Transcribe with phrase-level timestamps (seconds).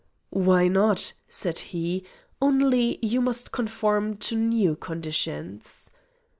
[0.33, 2.03] "Why not?" said he,
[2.41, 5.91] "only you must conform to new conditions."